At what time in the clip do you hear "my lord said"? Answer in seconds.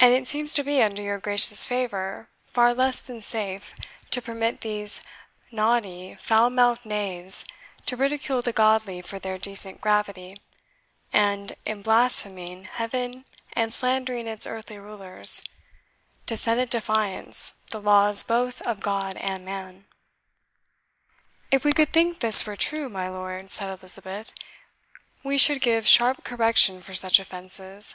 22.88-23.68